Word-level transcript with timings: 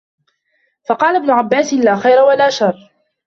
فَقَالَ 0.89 1.15
ابْنُ 1.15 1.29
عَبَّاسٍ 1.31 1.73
لَا 1.73 1.95
خَيْرَ 1.95 2.21
وَلَا 2.21 2.49
شَرَّ 2.49 2.91